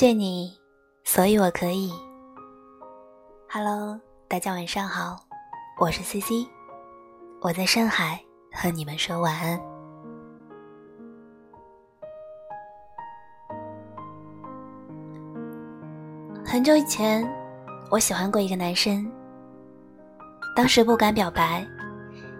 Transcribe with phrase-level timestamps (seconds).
[0.00, 0.58] 见你，
[1.04, 1.92] 所以我可以。
[3.50, 5.14] Hello，大家晚上好，
[5.78, 6.48] 我是 CC，
[7.42, 8.18] 我在上海
[8.50, 9.60] 和你们说晚安。
[16.42, 17.22] 很久以前，
[17.90, 19.06] 我喜欢过一个男生，
[20.56, 21.62] 当时不敢表白，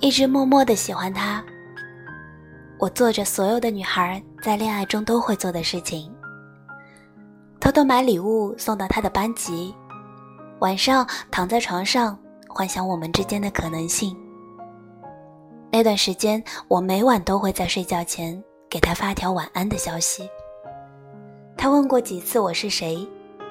[0.00, 1.42] 一直默默的喜欢他。
[2.78, 6.14] 我做着所有的女孩在恋爱中都会做的事情。
[7.66, 9.74] 偷偷买礼物送到他的班级，
[10.60, 12.16] 晚上躺在床上
[12.46, 14.16] 幻想我们之间的可能性。
[15.72, 20.30] 那段时间，我每晚都会在睡觉前给他发条晚安的消息。
[21.56, 23.04] 他问过几次我是谁，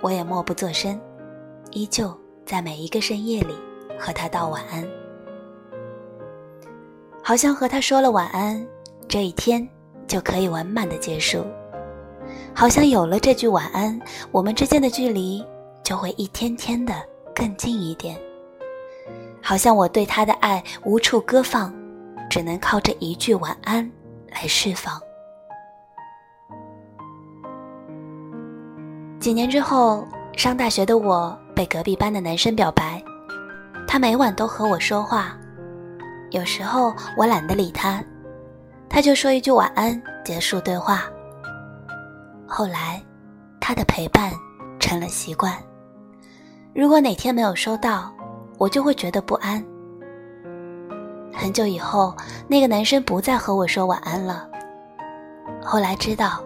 [0.00, 0.98] 我也默不作声，
[1.72, 3.54] 依旧在每一个深夜里
[4.00, 4.88] 和他道晚安。
[7.22, 8.66] 好像和他说了晚安，
[9.06, 9.68] 这一天
[10.06, 11.44] 就可以完满的结束。
[12.58, 13.96] 好像有了这句晚安，
[14.32, 15.46] 我们之间的距离
[15.84, 16.92] 就会一天天的
[17.32, 18.18] 更近一点。
[19.40, 21.72] 好像我对他的爱无处搁放，
[22.28, 23.88] 只能靠这一句晚安
[24.32, 25.00] 来释放。
[29.20, 30.04] 几年之后，
[30.36, 33.00] 上大学的我被隔壁班的男生表白，
[33.86, 35.38] 他每晚都和我说话，
[36.32, 38.02] 有时候我懒得理他，
[38.88, 41.08] 他就说一句晚安结束对话。
[42.48, 43.00] 后来，
[43.60, 44.32] 他的陪伴
[44.80, 45.54] 成了习惯。
[46.74, 48.10] 如果哪天没有收到，
[48.56, 49.62] 我就会觉得不安。
[51.32, 52.16] 很久以后，
[52.48, 54.48] 那个男生不再和我说晚安了。
[55.62, 56.42] 后来知道，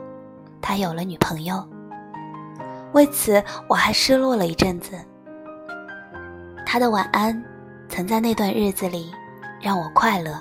[0.60, 1.64] 他有了女朋友。
[2.92, 4.98] 为此，我还失落了一阵子。
[6.66, 7.42] 他的晚安，
[7.88, 9.12] 曾在那段日子里
[9.60, 10.36] 让我快乐，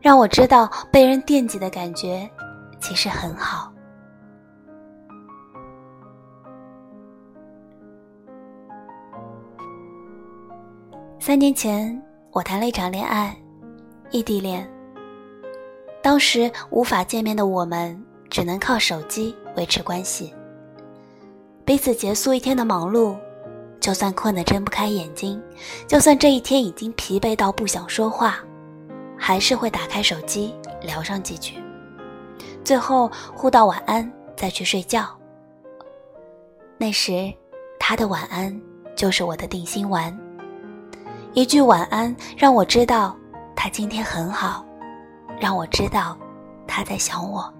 [0.00, 2.30] 让我知道被人惦记的感觉
[2.80, 3.71] 其实很好。
[11.24, 12.02] 三年前，
[12.32, 13.32] 我谈了一场恋爱，
[14.10, 14.68] 异地恋。
[16.02, 17.96] 当时无法见面的我们，
[18.28, 20.34] 只能靠手机维持关系。
[21.64, 23.16] 彼此结束一天的忙碌，
[23.78, 25.40] 就算困得睁不开眼睛，
[25.86, 28.40] 就算这一天已经疲惫到不想说话，
[29.16, 31.54] 还是会打开手机聊上几句，
[32.64, 35.06] 最后互道晚安，再去睡觉。
[36.78, 37.32] 那时，
[37.78, 38.60] 他的晚安
[38.96, 40.12] 就是我的定心丸。
[41.34, 43.16] 一句晚安，让我知道
[43.56, 44.62] 他今天很好，
[45.40, 46.14] 让我知道
[46.66, 47.50] 他在想我，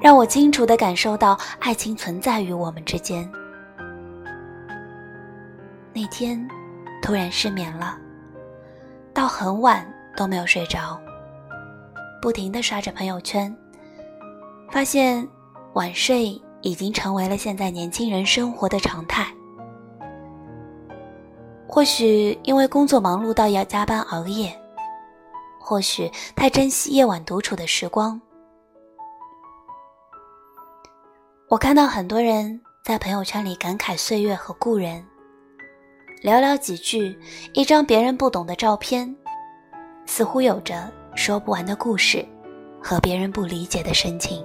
[0.00, 3.28] 让我清楚地感受到爱情存在于我们之间。
[5.92, 6.48] 那天
[7.02, 7.98] 突然失眠了，
[9.12, 9.84] 到很晚
[10.16, 10.96] 都没有睡着，
[12.22, 13.52] 不停地刷着朋友圈，
[14.70, 15.28] 发现
[15.72, 19.26] 晚睡已经成为了现在年轻人生活的常态。
[21.72, 24.52] 或许因为工作忙碌到要加班熬夜，
[25.60, 28.20] 或许太珍惜夜晚独处的时光。
[31.48, 35.06] 我看到很多人在朋友圈里感慨岁月和故人，
[36.24, 37.16] 寥寥几句，
[37.54, 39.14] 一张别人不懂的照片，
[40.06, 42.26] 似乎有着说不完的故事
[42.82, 44.44] 和别人不理解的深情。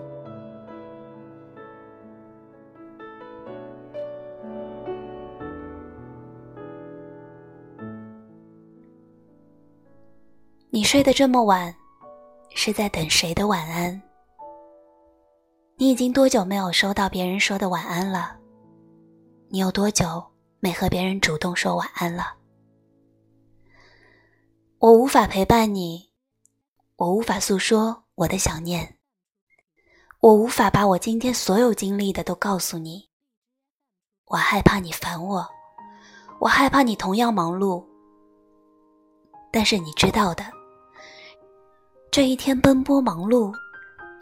[10.75, 11.74] 你睡得这么晚，
[12.50, 14.02] 是在等谁的晚安？
[15.78, 18.38] 你已经多久没有收到别人说的晚安了？
[19.47, 20.22] 你有多久
[20.59, 22.35] 没和别人主动说晚安了？
[24.80, 26.09] 我无法陪伴你，
[26.97, 28.97] 我无法诉说我的想念，
[30.20, 33.08] 我无法把我今天所有经历的都告诉你。
[34.26, 35.47] 我害怕你烦我，
[36.41, 37.82] 我害怕你同样忙碌，
[39.53, 40.44] 但是你知道的。
[42.16, 43.53] 这一天奔波忙碌，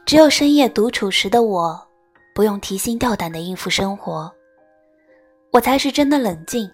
[0.04, 1.80] 只有深夜独处时的我，
[2.34, 4.34] 不用提心吊胆的应付生活，
[5.52, 6.68] 我才是真的冷静。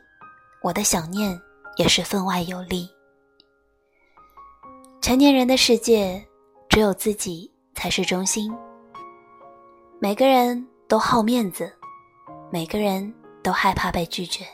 [0.64, 1.38] 我的想念
[1.76, 2.90] 也是分外有力。
[5.02, 6.26] 成年人的世界，
[6.70, 8.50] 只有自己才是中心。
[10.00, 11.70] 每个人都好面子，
[12.50, 13.14] 每个人
[13.44, 14.46] 都害怕被拒绝，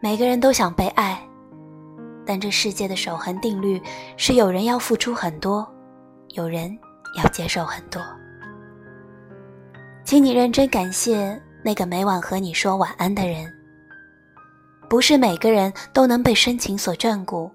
[0.00, 1.24] 每个人都想被爱。
[2.26, 3.80] 但这世界的守恒定律
[4.16, 5.66] 是：有人要付出很多，
[6.30, 6.76] 有人
[7.16, 8.02] 要接受很多。
[10.04, 13.50] 请你认真感谢那个每晚和你说晚安的人。
[14.88, 17.50] 不是每个人都能被深情所眷顾，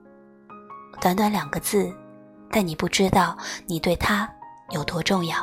[1.00, 1.90] 短短两个字，
[2.50, 3.38] 但你不知道
[3.68, 4.30] 你对他
[4.72, 5.38] 有多重要。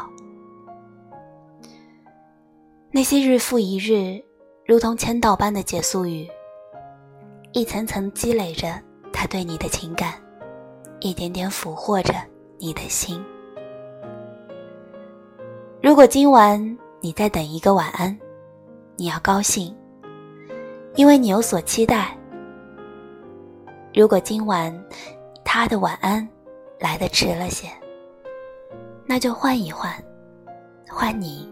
[2.91, 4.23] 那些日复一日，
[4.67, 6.29] 如同签到般的结束语，
[7.53, 8.79] 一层层积累着
[9.13, 10.15] 他对你的情感，
[11.01, 12.15] 一点点俘获着
[12.59, 13.25] 你的心。
[15.83, 18.17] 如果今晚你在等一个晚安，
[18.97, 19.75] 你要高兴，
[20.97, 22.17] 因为你有所期待。
[23.95, 24.73] 如果今晚
[25.45, 26.29] 他的晚安
[26.79, 27.69] 来的迟了些，
[29.07, 29.93] 那就换一换，
[30.89, 31.49] 换你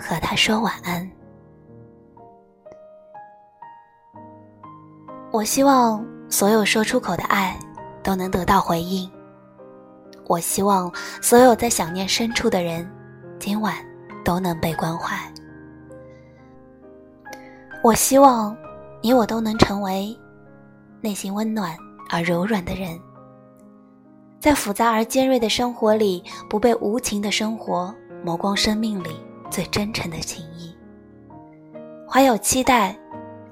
[0.00, 1.08] 和他说晚安。
[5.30, 7.58] 我希望所有说出口的爱
[8.02, 9.10] 都能得到回应。
[10.26, 10.92] 我希望
[11.22, 12.88] 所有在想念深处的人。
[13.38, 13.72] 今晚
[14.24, 15.16] 都能被关怀。
[17.84, 18.56] 我希望
[19.00, 20.12] 你我都能成为
[21.00, 21.76] 内心温暖
[22.10, 22.98] 而柔软的人，
[24.40, 27.94] 在复杂而尖锐的生活里，不被无情的生活
[28.24, 29.10] 磨光生命里
[29.48, 30.76] 最真诚的情谊。
[32.10, 32.98] 怀有期待，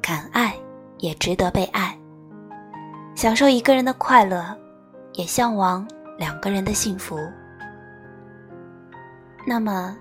[0.03, 0.53] 敢爱，
[0.99, 1.96] 也值得被爱。
[3.17, 4.55] 享受一个人的快乐，
[5.15, 7.19] 也向往两个人的幸福。
[9.47, 9.97] 那么，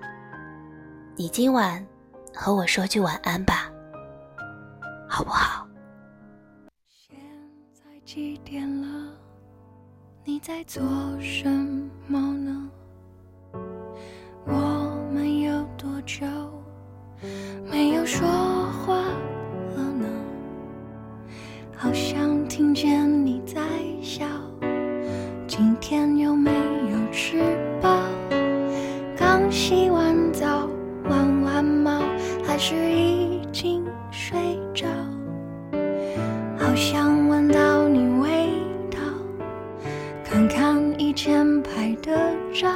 [1.16, 1.82] 你今晚
[2.34, 3.70] 和我说句晚安吧，
[5.08, 5.66] 好不好？
[6.90, 7.18] 现
[7.72, 9.10] 在几点了？
[10.22, 10.82] 你在做
[11.18, 11.48] 什
[12.06, 12.70] 么呢？
[14.44, 16.26] 我们有多久
[17.64, 18.28] 没有说
[18.72, 18.98] 话
[19.74, 20.06] 了呢？
[21.78, 22.25] 好像
[22.56, 23.60] 听见你在
[24.00, 24.24] 笑，
[25.46, 27.38] 今天有没有吃
[27.82, 27.90] 饱？
[29.14, 30.66] 刚洗完澡，
[31.04, 32.00] 玩完猫，
[32.46, 34.38] 还是已经睡
[34.72, 34.86] 着？
[36.58, 38.48] 好想闻到你味
[38.90, 39.00] 道，
[40.24, 42.70] 看看以前拍的照，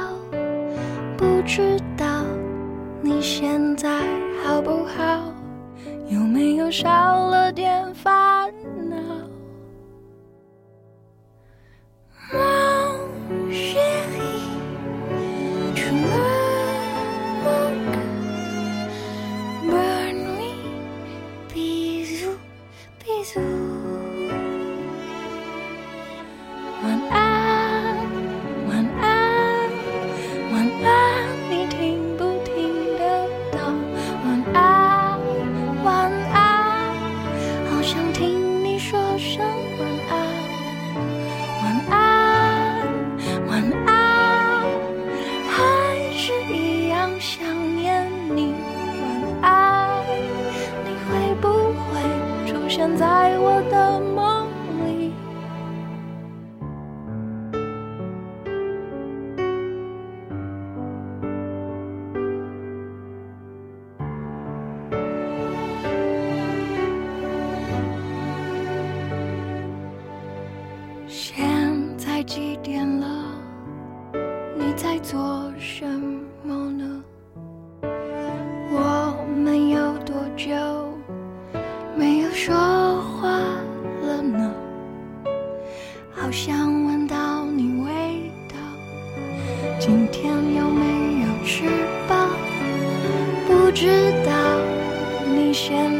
[1.17, 2.05] 不知道
[3.01, 3.89] 你现在
[4.43, 5.33] 好不好？
[6.07, 8.60] 有没有少了点烦恼？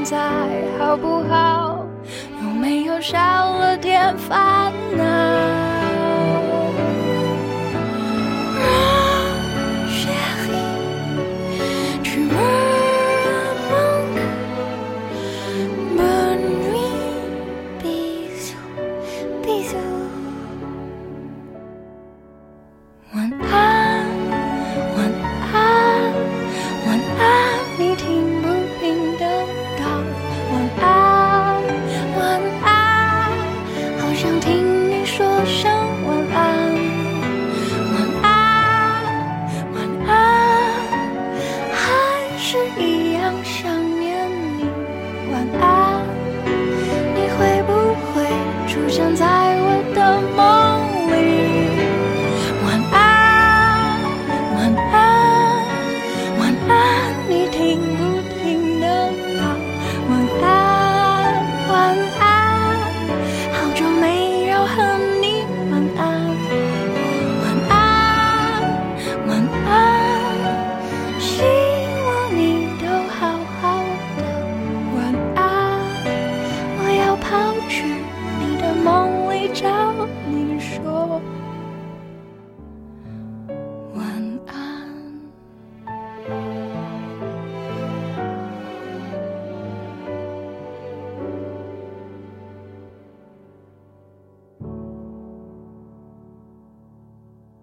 [0.03, 0.17] 在
[0.77, 1.86] 好不好？
[2.43, 5.71] 有没有少了点烦恼？